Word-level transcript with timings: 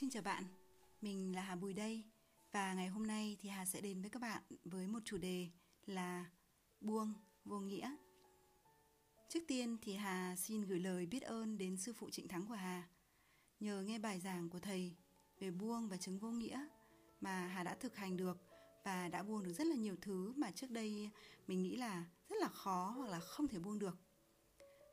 Xin 0.00 0.10
chào 0.10 0.22
bạn, 0.22 0.44
mình 1.00 1.34
là 1.34 1.42
Hà 1.42 1.56
Bùi 1.56 1.74
đây 1.74 2.04
và 2.52 2.74
ngày 2.74 2.88
hôm 2.88 3.06
nay 3.06 3.36
thì 3.40 3.48
Hà 3.48 3.66
sẽ 3.66 3.80
đến 3.80 4.00
với 4.00 4.10
các 4.10 4.22
bạn 4.22 4.42
với 4.64 4.86
một 4.86 4.98
chủ 5.04 5.18
đề 5.18 5.48
là 5.86 6.26
buông 6.80 7.12
vô 7.44 7.60
nghĩa. 7.60 7.96
Trước 9.28 9.40
tiên 9.48 9.76
thì 9.82 9.94
Hà 9.94 10.36
xin 10.36 10.62
gửi 10.62 10.80
lời 10.80 11.06
biết 11.06 11.22
ơn 11.22 11.58
đến 11.58 11.76
sư 11.76 11.92
phụ 11.92 12.10
Trịnh 12.10 12.28
Thắng 12.28 12.46
của 12.46 12.54
Hà. 12.54 12.88
Nhờ 13.60 13.82
nghe 13.82 13.98
bài 13.98 14.20
giảng 14.20 14.48
của 14.50 14.58
thầy 14.58 14.94
về 15.38 15.50
buông 15.50 15.88
và 15.88 15.96
chứng 15.96 16.18
vô 16.18 16.30
nghĩa 16.30 16.66
mà 17.20 17.46
Hà 17.46 17.62
đã 17.62 17.74
thực 17.74 17.96
hành 17.96 18.16
được 18.16 18.38
và 18.84 19.08
đã 19.08 19.22
buông 19.22 19.42
được 19.42 19.52
rất 19.52 19.66
là 19.66 19.76
nhiều 19.76 19.96
thứ 20.00 20.32
mà 20.36 20.50
trước 20.50 20.70
đây 20.70 21.10
mình 21.46 21.62
nghĩ 21.62 21.76
là 21.76 22.04
rất 22.28 22.36
là 22.40 22.48
khó 22.48 22.94
hoặc 22.96 23.10
là 23.10 23.20
không 23.20 23.48
thể 23.48 23.58
buông 23.58 23.78
được. 23.78 23.98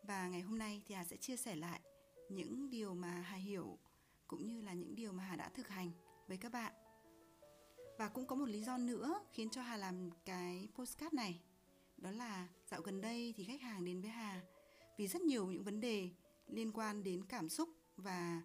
Và 0.04 0.28
ngày 0.28 0.42
hôm 0.42 0.60
nay 0.60 0.82
thì 0.86 0.96
Hà 0.96 1.06
sẽ 1.06 1.18
chia 1.18 1.38
sẻ 1.38 1.56
lại 1.56 1.82
những 2.30 2.70
điều 2.70 2.96
mà 2.96 3.12
Hà 3.12 3.38
hiểu 3.38 3.80
cũng 4.28 4.48
như 4.48 4.62
là 4.62 4.74
những 4.74 4.96
điều 4.96 5.12
mà 5.12 5.24
Hà 5.24 5.36
đã 5.36 5.50
thực 5.50 5.68
hành 5.68 5.92
với 6.28 6.38
các 6.38 6.52
bạn. 6.52 6.74
Và 7.98 8.10
cũng 8.10 8.28
có 8.28 8.36
một 8.36 8.50
lý 8.50 8.64
do 8.64 8.78
nữa 8.78 9.22
khiến 9.32 9.50
cho 9.50 9.62
Hà 9.62 9.78
làm 9.78 10.10
cái 10.26 10.68
postcard 10.76 11.14
này. 11.14 11.42
Đó 11.98 12.12
là 12.12 12.48
dạo 12.66 12.82
gần 12.82 13.02
đây 13.02 13.34
thì 13.38 13.44
khách 13.44 13.62
hàng 13.62 13.86
đến 13.86 14.02
với 14.02 14.10
Hà 14.10 14.42
vì 14.98 15.08
rất 15.08 15.22
nhiều 15.22 15.48
những 15.48 15.64
vấn 15.64 15.80
đề 15.80 16.10
liên 16.48 16.72
quan 16.72 17.04
đến 17.04 17.26
cảm 17.26 17.50
xúc 17.50 17.70
và 17.98 18.42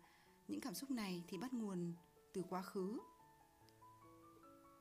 những 0.48 0.60
cảm 0.60 0.74
xúc 0.74 0.90
này 0.90 1.24
thì 1.28 1.38
bắt 1.38 1.52
nguồn 1.52 1.94
từ 2.32 2.42
quá 2.42 2.62
khứ. 2.62 2.98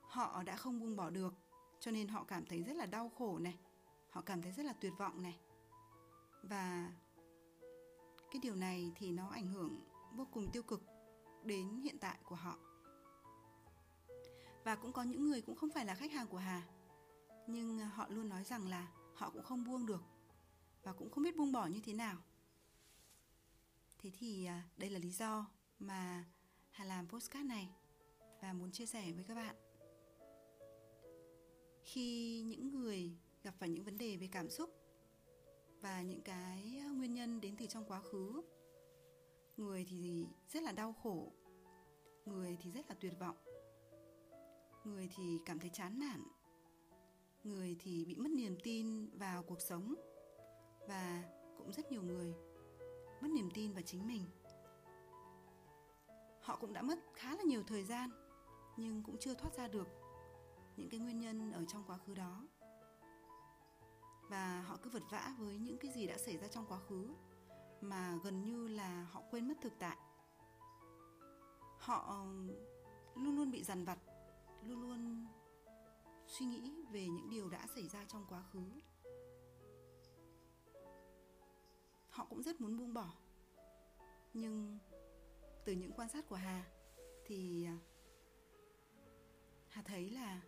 Họ 0.02 0.44
đã 0.44 0.56
không 0.56 0.80
buông 0.80 0.96
bỏ 0.96 1.10
được 1.10 1.34
cho 1.80 1.92
nên 1.92 2.08
họ 2.08 2.24
cảm 2.24 2.46
thấy 2.46 2.64
rất 2.64 2.74
là 2.74 2.86
đau 2.86 3.10
khổ 3.10 3.40
này, 3.40 3.60
họ 4.10 4.22
cảm 4.22 4.42
thấy 4.42 4.52
rất 4.52 4.66
là 4.66 4.74
tuyệt 4.74 4.94
vọng 4.98 5.24
này. 5.24 5.40
Và 6.44 6.92
cái 8.32 8.40
điều 8.42 8.56
này 8.56 8.92
thì 8.96 9.12
nó 9.12 9.30
ảnh 9.30 9.48
hưởng 9.48 9.80
vô 10.12 10.28
cùng 10.32 10.52
tiêu 10.52 10.64
cực 10.64 10.82
đến 11.46 11.78
hiện 11.78 11.98
tại 12.00 12.18
của 12.24 12.36
họ. 12.36 12.58
Và 14.64 14.76
cũng 14.76 14.94
có 14.94 15.04
những 15.04 15.30
người 15.30 15.42
cũng 15.42 15.56
không 15.56 15.70
phải 15.70 15.86
là 15.86 15.96
khách 15.96 16.12
hàng 16.12 16.28
của 16.28 16.38
hà, 16.38 16.68
nhưng 17.48 17.80
họ 17.80 18.08
luôn 18.10 18.30
nói 18.30 18.44
rằng 18.44 18.68
là 18.68 18.92
họ 19.16 19.30
cũng 19.30 19.44
không 19.44 19.64
buông 19.64 19.86
được 19.86 20.04
và 20.84 20.94
cũng 20.94 21.12
không 21.12 21.24
biết 21.24 21.38
buông 21.38 21.52
bỏ 21.52 21.68
như 21.68 21.80
thế 21.86 21.94
nào. 21.94 22.18
Thế 24.00 24.12
thì 24.20 24.46
à, 24.46 24.64
đây 24.78 24.90
là 24.90 25.00
lý 25.00 25.12
do 25.12 25.46
mà 25.80 26.26
hà 26.72 26.86
làm 26.86 27.08
postcard 27.08 27.50
này 27.50 27.70
và 28.42 28.54
muốn 28.54 28.72
chia 28.72 28.86
sẻ 28.86 29.12
với 29.12 29.24
các 29.24 29.36
bạn. 29.36 29.56
Khi 31.84 32.42
những 32.42 32.70
người 32.70 33.12
gặp 33.44 33.54
phải 33.60 33.70
những 33.70 33.84
vấn 33.84 33.98
đề 33.98 34.18
về 34.18 34.30
cảm 34.32 34.50
xúc 34.50 34.70
và 35.82 36.02
những 36.02 36.22
cái 36.22 36.82
nguyên 36.96 37.14
nhân 37.14 37.42
đến 37.42 37.56
từ 37.58 37.66
trong 37.66 37.86
quá 37.86 38.02
khứ 38.02 38.42
người 39.62 39.86
thì 39.90 40.28
rất 40.48 40.64
là 40.64 40.72
đau 40.72 40.94
khổ. 41.04 41.32
Người 42.26 42.58
thì 42.62 42.72
rất 42.72 42.86
là 42.90 42.96
tuyệt 43.00 43.14
vọng. 43.20 43.38
Người 44.84 45.10
thì 45.16 45.40
cảm 45.46 45.60
thấy 45.60 45.70
chán 45.70 46.00
nản. 46.00 46.24
Người 47.44 47.76
thì 47.80 48.06
bị 48.06 48.16
mất 48.16 48.30
niềm 48.32 48.58
tin 48.64 49.10
vào 49.18 49.44
cuộc 49.44 49.62
sống. 49.62 49.96
Và 50.88 51.24
cũng 51.58 51.72
rất 51.74 51.92
nhiều 51.92 52.04
người 52.04 52.34
mất 53.22 53.28
niềm 53.36 53.50
tin 53.54 53.74
vào 53.74 53.82
chính 53.82 54.08
mình. 54.08 54.24
Họ 56.42 56.58
cũng 56.62 56.74
đã 56.74 56.82
mất 56.82 57.00
khá 57.14 57.36
là 57.36 57.44
nhiều 57.44 57.64
thời 57.68 57.84
gian, 57.84 58.10
nhưng 58.78 59.04
cũng 59.04 59.18
chưa 59.20 59.34
thoát 59.34 59.54
ra 59.54 59.68
được 59.68 59.88
những 60.78 60.90
cái 60.90 61.00
nguyên 61.00 61.20
nhân 61.20 61.52
ở 61.52 61.66
trong 61.66 61.84
quá 61.88 61.98
khứ 61.98 62.14
đó. 62.14 62.48
Và 64.30 64.62
họ 64.62 64.78
cứ 64.84 64.90
vật 64.90 65.04
vã 65.10 65.36
với 65.40 65.58
những 65.58 65.78
cái 65.78 65.92
gì 65.92 66.08
đã 66.08 66.18
xảy 66.18 66.38
ra 66.38 66.48
trong 66.48 66.66
quá 66.68 66.80
khứ 66.80 67.14
mà 67.82 68.20
gần 68.24 68.44
như 68.44 68.68
là 68.68 69.04
họ 69.12 69.24
quên 69.32 69.48
mất 69.48 69.54
thực 69.62 69.74
tại. 69.80 69.98
Họ 71.80 72.26
luôn 73.16 73.36
luôn 73.36 73.52
bị 73.52 73.64
dằn 73.64 73.86
vặt, 73.86 74.00
luôn 74.64 74.82
luôn 74.82 75.28
suy 76.28 76.46
nghĩ 76.46 76.86
về 76.92 77.08
những 77.08 77.30
điều 77.30 77.50
đã 77.50 77.68
xảy 77.76 77.88
ra 77.88 78.06
trong 78.08 78.26
quá 78.30 78.44
khứ. 78.52 78.72
Họ 82.10 82.26
cũng 82.30 82.44
rất 82.44 82.62
muốn 82.62 82.78
buông 82.78 82.94
bỏ, 82.94 83.14
nhưng 84.34 84.78
từ 85.66 85.74
những 85.74 85.92
quan 85.92 86.10
sát 86.10 86.30
của 86.30 86.36
hà 86.36 86.66
thì 87.26 87.66
à, 87.66 87.78
hà 89.68 89.82
thấy 89.82 90.10
là 90.10 90.42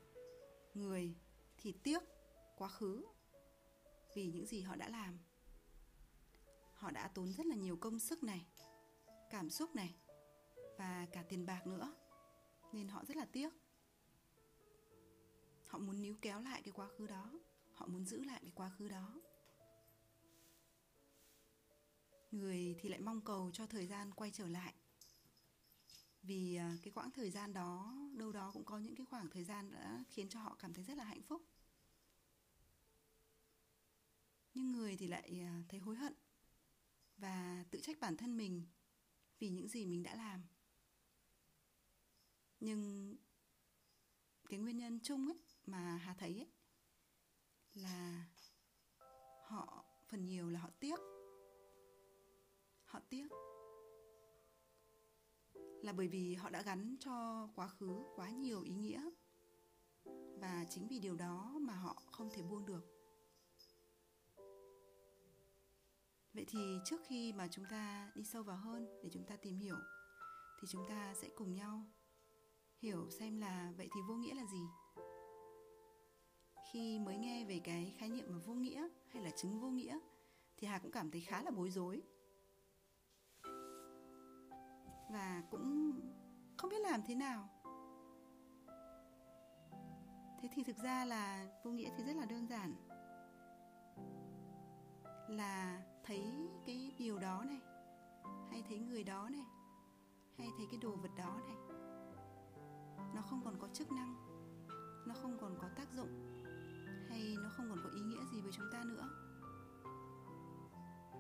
người 0.74 1.16
thì 1.58 1.72
tiếc 1.84 2.04
quá 2.58 2.70
khứ 2.70 3.06
vì 4.16 4.28
những 4.28 4.46
gì 4.46 4.62
họ 4.62 4.76
đã 4.76 4.90
làm 4.90 5.20
họ 6.84 6.92
đã 6.92 7.08
tốn 7.08 7.34
rất 7.34 7.46
là 7.46 7.56
nhiều 7.56 7.78
công 7.78 8.00
sức 8.00 8.24
này, 8.24 8.46
cảm 9.30 9.50
xúc 9.50 9.76
này, 9.76 9.96
và 10.78 11.08
cả 11.12 11.24
tiền 11.30 11.46
bạc 11.46 11.68
nữa. 11.68 11.96
Nên 12.74 12.88
họ 12.88 13.06
rất 13.06 13.18
là 13.18 13.26
tiếc. 13.26 13.50
Họ 15.68 15.80
muốn 15.80 16.02
níu 16.02 16.16
kéo 16.22 16.42
lại 16.42 16.62
cái 16.62 16.72
quá 16.72 16.88
khứ 16.88 17.08
đó. 17.08 17.32
Họ 17.74 17.86
muốn 17.86 18.06
giữ 18.06 18.24
lại 18.24 18.40
cái 18.42 18.52
quá 18.56 18.72
khứ 18.78 18.88
đó. 18.88 19.22
Người 22.32 22.76
thì 22.80 22.90
lại 22.90 23.00
mong 23.00 23.22
cầu 23.22 23.52
cho 23.54 23.68
thời 23.68 23.88
gian 23.88 24.12
quay 24.12 24.32
trở 24.32 24.48
lại. 24.48 24.74
Vì 26.22 26.56
à, 26.56 26.78
cái 26.84 26.94
quãng 26.94 27.12
thời 27.12 27.32
gian 27.32 27.54
đó, 27.54 27.96
đâu 28.14 28.32
đó 28.32 28.52
cũng 28.54 28.66
có 28.66 28.78
những 28.78 28.96
cái 28.96 29.06
khoảng 29.06 29.30
thời 29.30 29.44
gian 29.44 29.72
đã 29.72 30.04
khiến 30.10 30.30
cho 30.30 30.40
họ 30.40 30.56
cảm 30.60 30.74
thấy 30.74 30.84
rất 30.84 30.98
là 30.98 31.04
hạnh 31.04 31.22
phúc. 31.22 31.42
Nhưng 34.54 34.72
người 34.72 34.98
thì 34.98 35.08
lại 35.08 35.42
à, 35.42 35.64
thấy 35.70 35.80
hối 35.80 35.96
hận 35.96 36.14
và 37.24 37.64
tự 37.72 37.80
trách 37.82 38.00
bản 38.00 38.18
thân 38.18 38.38
mình 38.38 38.66
vì 39.40 39.50
những 39.50 39.68
gì 39.68 39.86
mình 39.86 40.04
đã 40.04 40.16
làm. 40.16 40.42
Nhưng 42.60 43.16
cái 44.50 44.60
nguyên 44.60 44.78
nhân 44.78 45.00
chung 45.04 45.28
ấy 45.28 45.40
mà 45.66 45.98
hà 45.98 46.16
thấy 46.20 46.40
ấy 46.40 46.52
là 47.74 48.26
họ, 49.46 49.86
phần 50.08 50.26
nhiều 50.26 50.50
là 50.50 50.60
họ 50.60 50.70
tiếc. 50.80 51.00
Họ 52.86 53.00
tiếc 53.10 53.28
là 55.84 55.94
bởi 55.94 56.08
vì 56.08 56.36
họ 56.36 56.50
đã 56.50 56.62
gắn 56.62 56.96
cho 57.00 57.48
quá 57.56 57.68
khứ 57.68 58.04
quá 58.16 58.30
nhiều 58.30 58.62
ý 58.62 58.74
nghĩa 58.74 59.10
và 60.40 60.66
chính 60.70 60.88
vì 60.88 61.00
điều 61.00 61.16
đó 61.16 61.58
mà 61.62 61.74
họ 61.74 62.04
không 62.12 62.30
thể 62.34 62.42
buông 62.42 62.66
được. 62.66 62.93
Vậy 66.34 66.46
thì 66.48 66.80
trước 66.86 67.02
khi 67.08 67.34
mà 67.34 67.48
chúng 67.52 67.66
ta 67.66 68.12
đi 68.16 68.24
sâu 68.24 68.44
vào 68.44 68.58
hơn 68.58 69.00
để 69.04 69.10
chúng 69.14 69.26
ta 69.26 69.36
tìm 69.36 69.58
hiểu, 69.58 69.76
thì 70.62 70.68
chúng 70.68 70.86
ta 70.90 71.14
sẽ 71.22 71.30
cùng 71.36 71.54
nhau 71.54 71.86
hiểu 72.78 73.10
xem 73.10 73.38
là 73.38 73.74
vậy 73.78 73.90
thì 73.96 74.02
vô 74.08 74.16
nghĩa 74.16 74.34
là 74.34 74.46
gì? 74.46 74.66
Khi 76.72 77.00
mới 77.00 77.18
nghe 77.18 77.46
về 77.46 77.62
cái 77.64 77.96
khái 77.98 78.10
niệm 78.10 78.26
mà 78.30 78.38
vô 78.46 78.54
nghĩa 78.54 78.88
hay 79.10 79.24
là 79.24 79.30
chứng 79.30 79.60
vô 79.60 79.70
nghĩa, 79.70 80.00
thì 80.58 80.68
hà 80.68 80.80
cũng 80.80 80.92
cảm 80.92 81.12
thấy 81.12 81.22
khá 81.22 81.42
là 81.42 81.52
bối 81.52 81.72
rối. 81.72 82.02
Và 85.12 85.44
cũng 85.52 85.92
không 86.58 86.70
biết 86.70 86.82
làm 86.82 87.02
thế 87.06 87.16
nào. 87.16 87.50
Thế 90.42 90.50
thì 90.54 90.64
thực 90.64 90.78
ra 90.78 91.06
là 91.06 91.48
vô 91.64 91.72
nghĩa 91.72 91.90
thì 91.98 92.04
rất 92.04 92.16
là 92.16 92.26
đơn 92.26 92.48
giản. 92.48 92.76
Là 95.30 95.82
thấy 96.04 96.50
cái 96.66 96.92
điều 96.98 97.20
đó 97.20 97.44
này, 97.48 97.62
hay 98.52 98.64
thấy 98.70 98.80
người 98.80 99.04
đó 99.04 99.30
này, 99.32 99.46
hay 100.38 100.50
thấy 100.58 100.68
cái 100.72 100.80
đồ 100.82 100.96
vật 100.96 101.12
đó 101.18 101.40
này, 101.48 101.58
nó 103.16 103.22
không 103.22 103.42
còn 103.46 103.60
có 103.60 103.68
chức 103.74 103.92
năng, 103.92 104.16
nó 105.08 105.16
không 105.22 105.38
còn 105.42 105.58
có 105.62 105.70
tác 105.76 105.94
dụng, 105.94 106.44
hay 107.10 107.36
nó 107.44 107.50
không 107.50 107.70
còn 107.70 107.80
có 107.84 107.90
ý 107.90 108.02
nghĩa 108.02 108.26
gì 108.32 108.42
với 108.42 108.52
chúng 108.52 108.70
ta 108.72 108.84
nữa? 108.84 109.10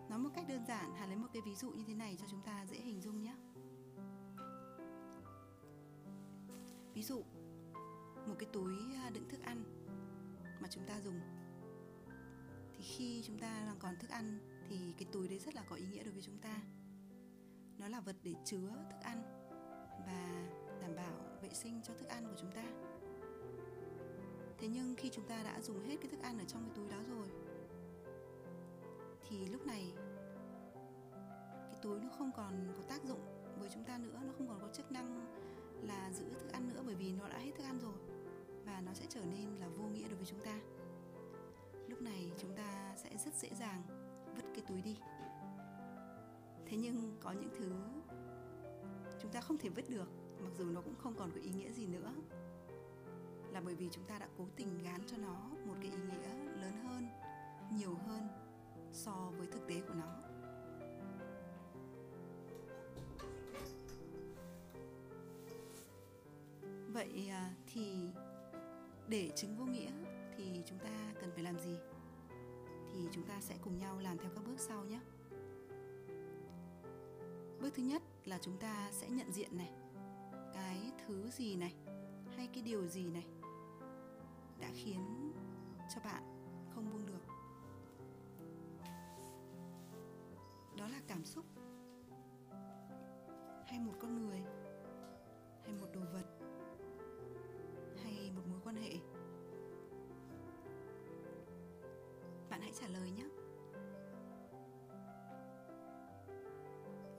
Nói 0.09 0.19
một 0.19 0.29
cách 0.35 0.45
đơn 0.47 0.65
giản, 0.67 0.93
hà 0.95 1.05
lấy 1.05 1.15
một 1.15 1.27
cái 1.33 1.41
ví 1.45 1.55
dụ 1.55 1.71
như 1.71 1.83
thế 1.87 1.93
này 1.93 2.17
cho 2.19 2.25
chúng 2.31 2.41
ta 2.41 2.65
dễ 2.65 2.77
hình 2.77 3.01
dung 3.01 3.21
nhé. 3.21 3.35
Ví 6.93 7.03
dụ, 7.03 7.23
một 8.27 8.35
cái 8.39 8.49
túi 8.53 8.73
à, 8.95 9.09
đựng 9.09 9.29
thức 9.29 9.41
ăn 9.41 9.63
mà 10.61 10.67
chúng 10.71 10.83
ta 10.87 11.01
dùng, 11.01 11.19
thì 12.71 12.83
khi 12.83 13.23
chúng 13.27 13.39
ta 13.39 13.75
còn 13.79 13.95
thức 13.99 14.09
ăn 14.09 14.39
thì 14.69 14.93
cái 14.97 15.07
túi 15.11 15.27
đấy 15.27 15.39
rất 15.39 15.55
là 15.55 15.63
có 15.69 15.75
ý 15.75 15.85
nghĩa 15.85 16.03
đối 16.03 16.13
với 16.13 16.21
chúng 16.21 16.37
ta. 16.37 16.61
Nó 17.77 17.87
là 17.87 17.99
vật 17.99 18.15
để 18.23 18.33
chứa 18.45 18.69
thức 18.89 18.99
ăn 19.01 19.23
và 20.07 20.49
đảm 20.81 20.95
bảo 20.95 21.13
vệ 21.41 21.49
sinh 21.53 21.81
cho 21.83 21.93
thức 21.93 22.07
ăn 22.09 22.27
của 22.27 22.35
chúng 22.41 22.51
ta. 22.51 22.63
Thế 24.57 24.67
nhưng 24.67 24.95
khi 24.95 25.09
chúng 25.09 25.27
ta 25.27 25.43
đã 25.43 25.61
dùng 25.61 25.83
hết 25.83 25.95
cái 26.01 26.11
thức 26.11 26.21
ăn 26.21 26.39
ở 26.39 26.45
trong 26.45 26.61
cái 26.63 26.71
túi 26.75 26.89
đó 26.89 26.97
rồi, 27.09 27.27
thì 29.29 29.45
lúc 29.45 29.65
này 29.65 29.93
cái 31.71 31.79
túi 31.81 31.99
nó 31.99 32.09
không 32.17 32.31
còn 32.35 32.73
có 32.77 32.83
tác 32.83 33.03
dụng 33.03 33.21
với 33.59 33.69
chúng 33.73 33.83
ta 33.83 33.97
nữa, 33.97 34.19
nó 34.25 34.33
không 34.37 34.47
còn 34.47 34.59
có 34.61 34.69
chức 34.73 34.91
năng 34.91 35.35
là 35.81 36.11
giữ 36.11 36.29
thức 36.39 36.51
ăn 36.51 36.69
nữa 36.69 36.83
bởi 36.85 36.95
vì 36.95 37.11
nó 37.11 37.27
đã 37.29 37.37
hết 37.37 37.51
thức 37.57 37.63
ăn 37.63 37.79
rồi 37.79 37.97
và 38.65 38.81
nó 38.81 38.93
sẽ 38.93 39.05
trở 39.09 39.25
nên 39.25 39.55
là 39.55 39.67
vô 39.67 39.83
nghĩa 39.83 40.07
đối 40.07 40.15
với 40.15 40.25
chúng 40.25 40.43
ta. 40.45 40.59
Lúc 41.87 42.01
này 42.01 42.31
chúng 42.37 42.55
ta 42.55 42.95
sẽ 42.97 43.17
rất 43.17 43.33
dễ 43.33 43.49
dàng 43.59 43.83
cái 44.63 44.69
túi 44.69 44.81
đi. 44.81 44.97
Thế 46.65 46.77
nhưng 46.77 47.17
có 47.21 47.31
những 47.31 47.49
thứ 47.57 47.73
chúng 49.21 49.31
ta 49.31 49.41
không 49.41 49.57
thể 49.57 49.69
vứt 49.69 49.89
được, 49.89 50.07
mặc 50.39 50.51
dù 50.57 50.71
nó 50.71 50.81
cũng 50.81 50.95
không 50.95 51.15
còn 51.17 51.31
có 51.31 51.39
ý 51.41 51.51
nghĩa 51.51 51.71
gì 51.71 51.87
nữa. 51.87 52.13
Là 53.51 53.61
bởi 53.61 53.75
vì 53.75 53.89
chúng 53.91 54.03
ta 54.03 54.19
đã 54.19 54.27
cố 54.37 54.47
tình 54.55 54.83
gán 54.83 55.01
cho 55.07 55.17
nó 55.17 55.49
một 55.65 55.75
cái 55.81 55.91
ý 55.91 55.97
nghĩa 55.97 56.33
lớn 56.61 56.73
hơn, 56.83 57.07
nhiều 57.71 57.95
hơn 58.07 58.27
so 58.91 59.31
với 59.37 59.47
thực 59.47 59.67
tế 59.67 59.81
của 59.87 59.93
nó. 59.93 60.15
Vậy 66.87 67.29
à, 67.29 67.53
thì 67.73 68.09
để 69.07 69.31
chứng 69.35 69.57
vô 69.57 69.65
nghĩa 69.65 69.91
thì 70.37 70.63
chúng 70.65 70.79
ta 70.79 71.13
cần 71.21 71.31
phải 71.33 71.43
làm 71.43 71.59
gì? 71.59 71.77
Thì 72.93 73.07
chúng 73.11 73.23
ta 73.23 73.41
sẽ 73.41 73.55
cùng 73.61 73.77
nhau 73.77 73.99
làm 73.99 74.17
theo 74.17 74.31
các 74.35 74.43
bước 74.45 74.59
sau 74.59 74.85
nhé. 74.85 74.99
Bước 77.61 77.73
thứ 77.75 77.83
nhất 77.83 78.03
là 78.25 78.39
chúng 78.41 78.57
ta 78.57 78.89
sẽ 78.91 79.09
nhận 79.09 79.31
diện 79.31 79.57
này, 79.57 79.71
cái 80.53 80.91
thứ 81.07 81.29
gì 81.29 81.55
này, 81.55 81.75
hay 82.35 82.47
cái 82.53 82.63
điều 82.63 82.87
gì 82.87 83.09
này 83.09 83.25
đã 84.59 84.69
khiến 84.73 85.31
cho 85.95 86.01
bạn 86.05 86.23
không 86.75 86.89
buông 86.91 87.05
được. 87.05 87.25
Đó 90.77 90.87
là 90.87 91.01
cảm 91.07 91.25
xúc, 91.25 91.45
hay 93.65 93.79
một 93.79 93.93
con 93.99 94.27
người, 94.27 94.41
hay 95.63 95.73
một 95.73 95.87
đồ 95.93 96.01
vật. 96.13 96.32
Hãy 102.73 102.81
trả 102.81 102.99
lời 102.99 103.11
nhé. 103.11 103.25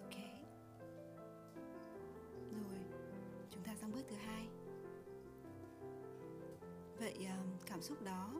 Ok. 0.03 0.17
Rồi, 2.53 2.79
chúng 3.51 3.62
ta 3.65 3.75
sang 3.77 3.93
bước 3.93 4.05
thứ 4.09 4.17
hai. 4.17 4.49
Vậy 6.99 7.27
ờ, 7.29 7.37
cảm 7.67 7.83
xúc 7.83 8.03
đó, 8.03 8.33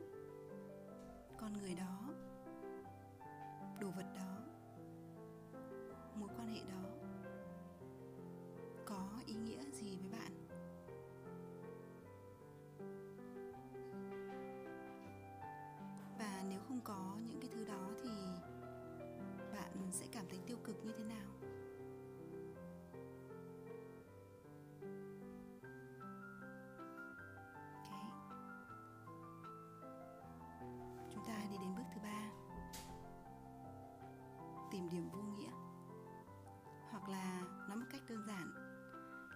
con 1.37 1.53
người 1.53 1.75
đó, 1.75 2.13
đồ 3.81 3.89
vật 3.89 4.05
đó 4.15 4.24
có 16.85 17.17
những 17.27 17.39
cái 17.39 17.49
thứ 17.53 17.65
đó 17.65 17.91
thì 18.03 18.09
bạn 19.53 19.91
sẽ 19.91 20.07
cảm 20.11 20.25
thấy 20.29 20.39
tiêu 20.45 20.57
cực 20.63 20.85
như 20.85 20.91
thế 20.97 21.03
nào? 21.03 21.27
Ok. 27.73 27.89
Chúng 31.13 31.25
ta 31.27 31.43
đi 31.51 31.57
đến 31.57 31.75
bước 31.75 31.83
thứ 31.93 32.01
ba. 32.03 32.31
Tìm 34.71 34.89
điểm 34.89 35.09
vô 35.09 35.21
nghĩa. 35.21 35.51
Hoặc 36.89 37.09
là 37.09 37.41
nói 37.69 37.77
một 37.77 37.85
cách 37.91 38.01
đơn 38.09 38.23
giản 38.27 38.51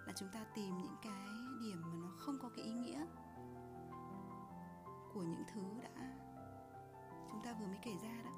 là 0.07 0.13
chúng 0.15 0.29
ta 0.33 0.45
tìm 0.55 0.77
những 0.77 0.95
cái 1.01 1.29
điểm 1.61 1.81
mà 1.81 1.95
nó 2.01 2.09
không 2.17 2.37
có 2.41 2.49
cái 2.55 2.65
ý 2.65 2.73
nghĩa 2.73 3.05
của 5.13 5.21
những 5.21 5.43
thứ 5.53 5.61
đã 5.83 5.98
ta 7.49 7.55
vừa 7.59 7.67
mới 7.67 7.79
kể 7.81 7.95
ra 8.03 8.21
đó. 8.23 8.31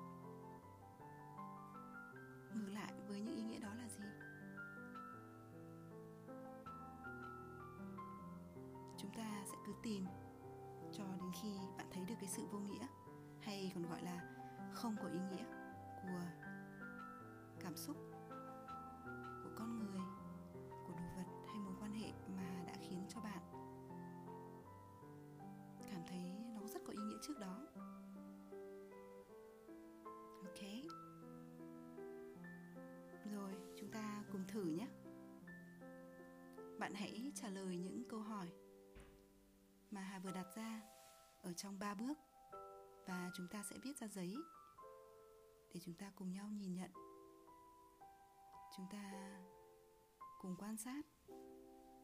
Ngược 2.54 2.70
lại 2.74 2.94
với 3.08 3.22
những 3.22 3.36
ý 3.36 3.44
nghĩa 3.44 3.60
đó 3.60 3.74
là 3.74 3.88
gì? 3.90 4.04
Chúng 8.98 9.12
ta 9.18 9.44
sẽ 9.46 9.58
cứ 9.66 9.74
tìm 9.84 10.06
cho 10.94 11.04
đến 11.04 11.32
khi 11.42 11.58
bạn 11.78 11.88
thấy 11.92 12.06
được 12.06 12.16
cái 12.20 12.30
sự 12.30 12.46
vô 12.52 12.60
nghĩa, 12.60 12.88
hay 13.42 13.72
còn 13.76 13.84
gọi 13.84 14.02
là 14.02 14.36
không 14.74 14.96
có 15.02 15.08
ý 15.08 15.20
nghĩa 15.20 15.46
của 16.02 16.22
cảm 17.60 17.76
xúc, 17.76 17.98
của 19.44 19.52
con 19.58 19.80
người, 19.80 20.02
của 20.88 20.94
đồ 20.94 21.06
vật 21.16 21.26
hay 21.48 21.60
mối 21.60 21.74
quan 21.82 21.94
hệ 21.94 22.14
mà 22.38 22.64
đã 22.68 22.74
khiến 22.82 23.06
cho 23.10 23.22
bạn 23.22 23.40
cảm 25.92 26.02
thấy 26.08 26.34
nó 26.56 26.68
rất 26.68 26.82
có 26.88 26.94
ý 26.94 27.00
nghĩa 27.00 27.18
trước 27.28 27.40
đó 27.40 27.71
thế. 30.62 30.84
Rồi, 33.34 33.52
chúng 33.80 33.92
ta 33.92 34.24
cùng 34.32 34.44
thử 34.48 34.64
nhé. 34.64 34.88
Bạn 36.80 36.94
hãy 36.94 37.32
trả 37.36 37.50
lời 37.50 37.78
những 37.78 38.04
câu 38.10 38.20
hỏi 38.20 38.52
mà 39.92 40.02
hà 40.02 40.20
vừa 40.20 40.32
đặt 40.32 40.48
ra 40.56 40.82
ở 41.42 41.54
trong 41.54 41.80
ba 41.80 41.94
bước 41.94 42.18
và 43.08 43.32
chúng 43.34 43.48
ta 43.48 43.64
sẽ 43.64 43.78
viết 43.84 43.98
ra 43.98 44.08
giấy 44.08 44.36
để 45.74 45.80
chúng 45.86 45.96
ta 45.96 46.12
cùng 46.16 46.34
nhau 46.34 46.48
nhìn 46.52 46.76
nhận. 46.76 46.92
Chúng 48.78 48.86
ta 48.92 49.12
cùng 50.42 50.56
quan 50.60 50.78
sát 50.78 51.06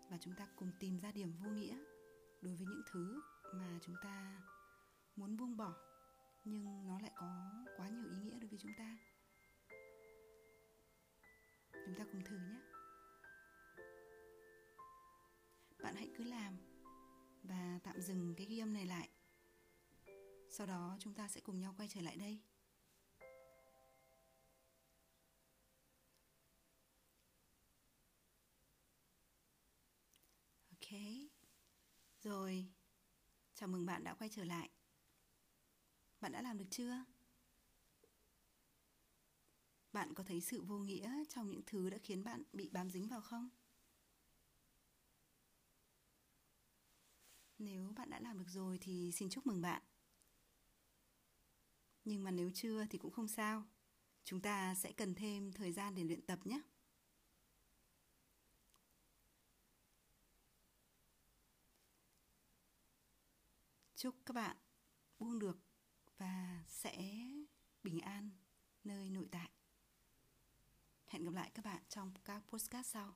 và 0.09 0.17
chúng 0.21 0.33
ta 0.37 0.47
cùng 0.55 0.71
tìm 0.79 0.99
ra 0.99 1.11
điểm 1.11 1.33
vô 1.43 1.49
nghĩa 1.49 1.77
đối 2.41 2.55
với 2.55 2.65
những 2.67 2.81
thứ 2.91 3.21
mà 3.53 3.79
chúng 3.85 3.95
ta 4.03 4.41
muốn 5.15 5.37
buông 5.37 5.57
bỏ 5.57 5.73
nhưng 6.49 6.63
nó 6.63 6.99
lại 6.99 7.11
có 7.15 7.51
quá 7.77 7.89
nhiều 7.89 8.09
ý 8.09 8.17
nghĩa 8.17 8.39
đối 8.39 8.49
với 8.49 8.59
chúng 8.59 8.71
ta. 8.77 8.97
Chúng 11.85 11.95
ta 11.97 12.05
cùng 12.11 12.23
thử 12.23 12.37
nhé. 12.37 12.59
Bạn 15.83 15.95
hãy 15.95 16.09
cứ 16.17 16.23
làm 16.23 16.57
và 17.43 17.79
tạm 17.83 18.01
dừng 18.01 18.33
cái 18.37 18.47
ghi 18.47 18.59
âm 18.59 18.73
này 18.73 18.85
lại. 18.85 19.09
Sau 20.49 20.67
đó 20.67 20.97
chúng 20.99 21.13
ta 21.13 21.27
sẽ 21.27 21.41
cùng 21.41 21.59
nhau 21.59 21.73
quay 21.77 21.87
trở 21.87 22.01
lại 22.01 22.15
đây. 22.15 22.41
Ok. 30.71 30.99
Rồi. 32.21 32.71
Chào 33.53 33.69
mừng 33.69 33.85
bạn 33.85 34.03
đã 34.03 34.13
quay 34.13 34.29
trở 34.29 34.43
lại 34.43 34.76
bạn 36.21 36.31
đã 36.31 36.41
làm 36.41 36.57
được 36.57 36.65
chưa? 36.71 37.05
Bạn 39.93 40.13
có 40.13 40.23
thấy 40.23 40.41
sự 40.41 40.61
vô 40.61 40.77
nghĩa 40.77 41.23
trong 41.29 41.49
những 41.49 41.61
thứ 41.65 41.89
đã 41.89 41.97
khiến 41.97 42.23
bạn 42.23 42.43
bị 42.53 42.69
bám 42.69 42.89
dính 42.89 43.07
vào 43.07 43.21
không? 43.21 43.49
Nếu 47.57 47.93
bạn 47.95 48.09
đã 48.09 48.19
làm 48.19 48.39
được 48.39 48.49
rồi 48.49 48.77
thì 48.81 49.11
xin 49.11 49.29
chúc 49.29 49.47
mừng 49.47 49.61
bạn. 49.61 49.81
Nhưng 52.05 52.23
mà 52.23 52.31
nếu 52.31 52.51
chưa 52.53 52.85
thì 52.89 52.97
cũng 52.97 53.11
không 53.11 53.27
sao. 53.27 53.63
Chúng 54.23 54.41
ta 54.41 54.75
sẽ 54.75 54.91
cần 54.91 55.15
thêm 55.15 55.51
thời 55.53 55.71
gian 55.71 55.95
để 55.95 56.03
luyện 56.03 56.21
tập 56.21 56.39
nhé. 56.43 56.61
Chúc 63.95 64.15
các 64.25 64.33
bạn 64.33 64.57
buông 65.19 65.39
được 65.39 65.66
và 66.17 66.63
sẽ 66.67 66.97
bình 67.83 67.99
an 67.99 68.31
nơi 68.83 69.09
nội 69.09 69.27
tại. 69.31 69.49
Hẹn 71.07 71.25
gặp 71.25 71.33
lại 71.33 71.51
các 71.53 71.65
bạn 71.65 71.83
trong 71.89 72.11
các 72.25 72.43
postcard 72.49 72.89
sau. 72.89 73.15